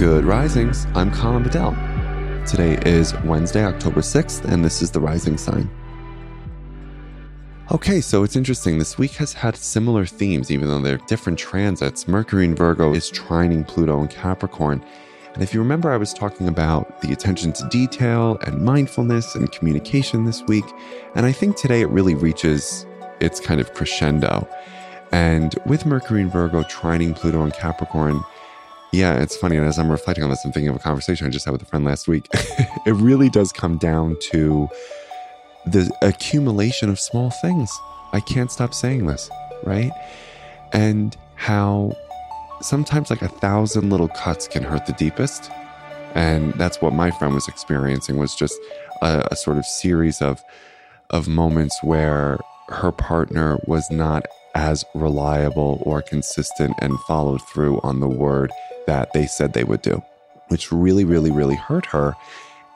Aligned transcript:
Good 0.00 0.24
Risings. 0.24 0.86
I'm 0.94 1.12
Colin 1.12 1.42
Bedell. 1.42 1.72
Today 2.46 2.78
is 2.90 3.12
Wednesday, 3.22 3.66
October 3.66 4.00
6th, 4.00 4.50
and 4.50 4.64
this 4.64 4.80
is 4.80 4.90
the 4.90 4.98
Rising 4.98 5.36
Sign. 5.36 5.68
Okay, 7.70 8.00
so 8.00 8.24
it's 8.24 8.34
interesting. 8.34 8.78
This 8.78 8.96
week 8.96 9.10
has 9.16 9.34
had 9.34 9.54
similar 9.56 10.06
themes, 10.06 10.50
even 10.50 10.68
though 10.68 10.80
they're 10.80 10.96
different 11.06 11.38
transits. 11.38 12.08
Mercury 12.08 12.46
in 12.46 12.54
Virgo 12.54 12.94
is 12.94 13.10
trining 13.10 13.68
Pluto 13.68 14.00
in 14.00 14.08
Capricorn. 14.08 14.82
And 15.34 15.42
if 15.42 15.52
you 15.52 15.60
remember, 15.60 15.90
I 15.90 15.98
was 15.98 16.14
talking 16.14 16.48
about 16.48 17.02
the 17.02 17.12
attention 17.12 17.52
to 17.52 17.68
detail 17.68 18.38
and 18.46 18.64
mindfulness 18.64 19.34
and 19.34 19.52
communication 19.52 20.24
this 20.24 20.42
week. 20.44 20.64
And 21.14 21.26
I 21.26 21.32
think 21.32 21.56
today 21.56 21.82
it 21.82 21.90
really 21.90 22.14
reaches 22.14 22.86
its 23.20 23.38
kind 23.38 23.60
of 23.60 23.74
crescendo. 23.74 24.48
And 25.12 25.56
with 25.66 25.84
Mercury 25.84 26.22
in 26.22 26.30
Virgo 26.30 26.62
trining 26.62 27.14
Pluto 27.14 27.44
in 27.44 27.50
Capricorn, 27.50 28.24
yeah, 28.92 29.20
it's 29.20 29.36
funny. 29.36 29.56
And 29.56 29.66
as 29.66 29.78
I'm 29.78 29.90
reflecting 29.90 30.24
on 30.24 30.30
this, 30.30 30.44
I'm 30.44 30.52
thinking 30.52 30.68
of 30.68 30.76
a 30.76 30.80
conversation 30.80 31.26
I 31.26 31.30
just 31.30 31.44
had 31.44 31.52
with 31.52 31.62
a 31.62 31.66
friend 31.66 31.84
last 31.84 32.08
week. 32.08 32.28
it 32.86 32.94
really 32.94 33.28
does 33.28 33.52
come 33.52 33.78
down 33.78 34.16
to 34.32 34.68
the 35.66 35.90
accumulation 36.02 36.88
of 36.88 36.98
small 36.98 37.30
things. 37.30 37.70
I 38.12 38.20
can't 38.20 38.50
stop 38.50 38.74
saying 38.74 39.06
this, 39.06 39.30
right? 39.64 39.92
And 40.72 41.16
how 41.36 41.92
sometimes 42.60 43.10
like 43.10 43.22
a 43.22 43.28
thousand 43.28 43.90
little 43.90 44.08
cuts 44.08 44.48
can 44.48 44.62
hurt 44.62 44.86
the 44.86 44.92
deepest. 44.94 45.50
And 46.14 46.52
that's 46.54 46.80
what 46.82 46.92
my 46.92 47.10
friend 47.12 47.34
was 47.34 47.46
experiencing 47.46 48.16
was 48.16 48.34
just 48.34 48.58
a, 49.02 49.28
a 49.30 49.36
sort 49.36 49.58
of 49.58 49.64
series 49.64 50.20
of 50.20 50.42
of 51.10 51.26
moments 51.26 51.82
where 51.82 52.38
her 52.68 52.92
partner 52.92 53.58
was 53.66 53.90
not 53.90 54.26
as 54.54 54.84
reliable 54.94 55.82
or 55.84 56.02
consistent 56.02 56.74
and 56.80 56.98
followed 57.00 57.42
through 57.48 57.80
on 57.80 57.98
the 57.98 58.08
word 58.08 58.52
that 58.86 59.12
they 59.12 59.26
said 59.26 59.52
they 59.52 59.64
would 59.64 59.82
do, 59.82 60.02
which 60.48 60.72
really, 60.72 61.04
really, 61.04 61.30
really 61.30 61.56
hurt 61.56 61.86
her. 61.86 62.14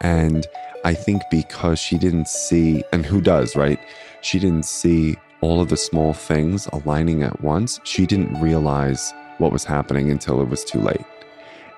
And 0.01 0.47
I 0.85 0.95
think 0.95 1.23
because 1.31 1.79
she 1.79 1.99
didn't 1.99 2.29
see, 2.29 2.85
and 2.93 3.07
who 3.07 3.21
does, 3.21 3.57
right? 3.57 3.79
She 4.21 4.39
didn't 4.39 4.65
see 4.65 5.17
all 5.41 5.61
of 5.61 5.69
the 5.69 5.77
small 5.77 6.13
things 6.13 6.67
aligning 6.73 7.23
at 7.23 7.41
once. 7.41 7.81
She 7.85 8.07
didn't 8.07 8.41
realize 8.41 9.13
what 9.39 9.53
was 9.53 9.65
happening 9.65 10.11
until 10.11 10.41
it 10.41 10.49
was 10.49 10.65
too 10.65 10.81
late. 10.81 11.05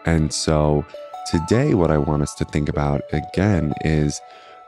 And 0.05 0.33
so 0.33 0.85
today, 1.31 1.75
what 1.75 1.91
I 1.91 1.99
want 1.99 2.23
us 2.23 2.35
to 2.37 2.45
think 2.45 2.69
about 2.69 3.03
again 3.13 3.75
is 3.85 4.21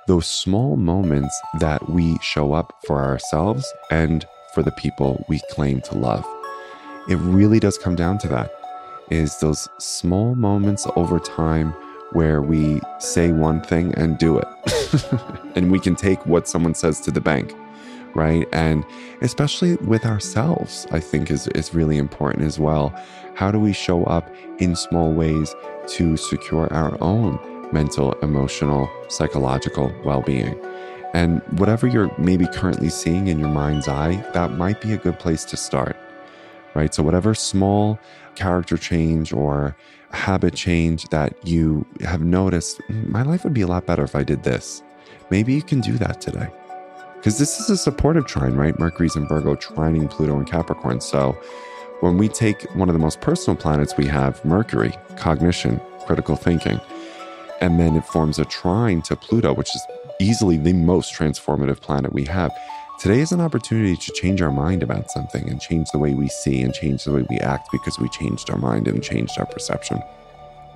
those 0.07 0.27
small 0.27 0.77
moments 0.77 1.39
that 1.61 1.89
we 1.91 2.19
show 2.23 2.55
up 2.55 2.73
for 2.87 3.03
ourselves 3.03 3.73
and 3.91 4.27
for 4.55 4.63
the 4.63 4.73
people 4.73 5.25
we 5.29 5.41
claim 5.51 5.81
to 5.83 5.99
love. 5.99 6.27
It 7.09 7.17
really 7.17 7.61
does 7.61 7.79
come 7.79 7.95
down 7.95 8.19
to 8.19 8.29
that 8.29 8.51
is 9.11 9.39
those 9.41 9.69
small 9.79 10.35
moments 10.35 10.87
over 10.97 11.19
time 11.19 11.75
where 12.13 12.41
we 12.41 12.81
say 12.99 13.33
one 13.33 13.61
thing 13.61 13.95
and 13.97 14.19
do 14.19 14.39
it. 14.39 14.49
and 15.55 15.71
we 15.71 15.79
can 15.79 15.95
take 15.95 16.25
what 16.27 16.49
someone 16.49 16.75
says 16.75 17.01
to 17.01 17.11
the 17.11 17.21
bank, 17.21 17.55
right? 18.15 18.49
And 18.53 18.85
especially 19.21 19.77
with 19.77 20.07
ourselves, 20.07 20.87
I 20.91 21.01
think 21.01 21.31
is, 21.31 21.47
is 21.49 21.75
really 21.75 21.99
important 21.99 22.45
as 22.45 22.59
well. 22.59 22.95
How 23.35 23.51
do 23.51 23.61
we 23.61 23.73
show 23.73 24.05
up 24.05 24.33
in 24.59 24.75
small 24.75 25.13
ways 25.13 25.55
to 25.89 26.17
secure 26.17 26.73
our 26.73 26.97
own 27.03 27.39
mental, 27.73 28.13
emotional, 28.23 28.91
psychological 29.09 29.93
well 30.05 30.23
being? 30.23 30.59
And 31.15 31.43
whatever 31.59 31.87
you're 31.87 32.15
maybe 32.19 32.47
currently 32.47 32.91
seeing 32.91 33.29
in 33.29 33.39
your 33.39 33.49
mind's 33.49 33.89
eye, 33.89 34.17
that 34.35 34.53
might 34.53 34.81
be 34.81 34.93
a 34.93 34.99
good 34.99 35.19
place 35.19 35.45
to 35.47 35.57
start, 35.57 35.97
right? 36.75 36.95
So, 36.95 37.03
whatever 37.03 37.35
small 37.35 37.99
character 38.35 38.77
change 38.77 39.33
or 39.33 39.77
habit 40.11 40.55
change 40.55 41.09
that 41.09 41.35
you 41.47 41.87
have 42.03 42.23
noticed, 42.23 42.81
mm, 42.89 43.09
my 43.09 43.23
life 43.23 43.45
would 43.45 43.55
be 43.55 43.63
a 43.63 43.67
lot 43.67 43.87
better 43.87 44.05
if 44.05 44.15
I 44.15 44.23
did 44.23 44.43
this. 44.43 44.83
Maybe 45.31 45.53
you 45.53 45.63
can 45.63 45.81
do 45.81 45.99
that 45.99 46.21
today. 46.21 46.49
Because 47.17 47.39
this 47.39 47.59
is 47.59 47.69
a 47.69 47.77
supportive 47.77 48.27
trine, 48.27 48.55
right? 48.55 48.79
Mercury's 48.79 49.17
in 49.17 49.27
Virgo, 49.27 49.57
trining 49.57 50.09
Pluto 50.09 50.37
and 50.37 50.47
Capricorn. 50.47 51.01
So 51.01 51.33
when 52.01 52.17
we 52.17 52.29
take 52.29 52.63
one 52.77 52.89
of 52.89 52.93
the 52.93 53.01
most 53.01 53.21
personal 53.21 53.57
planets 53.57 53.97
we 53.97 54.07
have, 54.07 54.43
Mercury, 54.45 54.95
cognition, 55.17 55.81
critical 56.07 56.37
thinking, 56.37 56.81
and 57.61 57.81
then 57.81 57.97
it 57.97 58.05
forms 58.07 58.39
a 58.39 58.45
trine 58.45 59.03
to 59.03 59.17
Pluto, 59.17 59.53
which 59.53 59.75
is 59.75 59.85
easily 60.21 60.57
the 60.57 60.73
most 60.73 61.13
transformative 61.13 61.81
planet 61.81 62.13
we 62.13 62.25
have. 62.25 62.53
Today 62.99 63.21
is 63.21 63.31
an 63.31 63.41
opportunity 63.41 63.97
to 63.97 64.13
change 64.13 64.43
our 64.43 64.51
mind 64.51 64.83
about 64.83 65.09
something 65.09 65.49
and 65.49 65.61
change 65.61 65.89
the 65.93 65.99
way 65.99 66.15
we 66.15 66.27
see 66.27 66.63
and 66.63 66.75
change 66.75 67.05
the 67.05 67.13
way 67.13 67.25
we 67.31 67.39
act 67.39 67.71
because 67.71 67.97
we 67.97 68.09
changed 68.09 68.51
our 68.51 68.59
mind 68.59 68.89
and 68.89 69.05
changed 69.05 69.39
our 69.39 69.47
perception. 69.47 70.03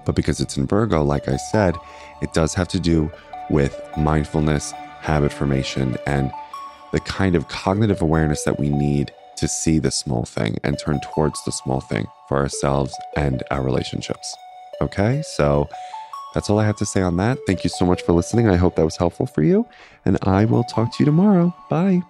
But 0.04 0.14
because 0.14 0.40
it's 0.40 0.56
in 0.56 0.68
Virgo, 0.68 1.02
like 1.02 1.28
I 1.28 1.34
said, 1.36 1.74
it 2.20 2.32
does 2.32 2.54
have 2.54 2.68
to 2.68 2.78
do 2.78 3.10
with 3.50 3.76
mindfulness, 3.98 4.70
habit 5.00 5.32
formation, 5.32 5.96
and 6.06 6.30
the 6.92 7.00
kind 7.00 7.34
of 7.34 7.48
cognitive 7.48 8.02
awareness 8.02 8.44
that 8.44 8.60
we 8.60 8.68
need 8.68 9.10
to 9.38 9.48
see 9.48 9.80
the 9.80 9.90
small 9.90 10.24
thing 10.24 10.58
and 10.62 10.78
turn 10.78 11.00
towards 11.00 11.42
the 11.44 11.50
small 11.50 11.80
thing 11.80 12.06
for 12.28 12.36
ourselves 12.36 12.94
and 13.16 13.42
our 13.50 13.64
relationships. 13.64 14.36
Okay, 14.80 15.22
so 15.22 15.68
that's 16.34 16.50
all 16.50 16.58
I 16.58 16.66
have 16.66 16.76
to 16.76 16.86
say 16.86 17.02
on 17.02 17.16
that. 17.18 17.38
Thank 17.46 17.64
you 17.64 17.70
so 17.70 17.84
much 17.84 18.02
for 18.02 18.12
listening. 18.12 18.48
I 18.48 18.56
hope 18.56 18.76
that 18.76 18.84
was 18.84 18.96
helpful 18.96 19.26
for 19.26 19.42
you, 19.42 19.66
and 20.04 20.18
I 20.22 20.44
will 20.44 20.64
talk 20.64 20.96
to 20.96 20.96
you 21.00 21.04
tomorrow. 21.04 21.54
Bye. 21.68 22.02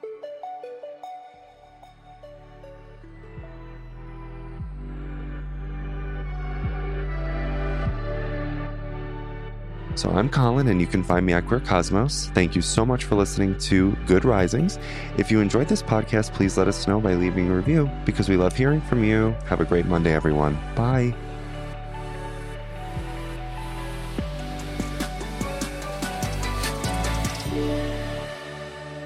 So 9.94 10.10
I'm 10.10 10.28
Colin, 10.28 10.68
and 10.68 10.80
you 10.80 10.86
can 10.86 11.04
find 11.04 11.24
me 11.24 11.32
at 11.32 11.46
Queer 11.46 11.60
Cosmos. 11.60 12.28
Thank 12.34 12.56
you 12.56 12.62
so 12.62 12.84
much 12.84 13.04
for 13.04 13.14
listening 13.14 13.56
to 13.58 13.92
Good 14.06 14.24
Risings. 14.24 14.78
If 15.18 15.30
you 15.30 15.40
enjoyed 15.40 15.68
this 15.68 15.82
podcast, 15.82 16.32
please 16.32 16.56
let 16.56 16.66
us 16.66 16.88
know 16.88 17.00
by 17.00 17.14
leaving 17.14 17.50
a 17.50 17.54
review 17.54 17.90
because 18.04 18.28
we 18.28 18.36
love 18.36 18.56
hearing 18.56 18.80
from 18.80 19.04
you. 19.04 19.32
Have 19.46 19.60
a 19.60 19.64
great 19.64 19.86
Monday, 19.86 20.12
everyone. 20.12 20.58
Bye. 20.74 21.14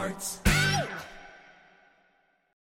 Parts. 0.00 0.39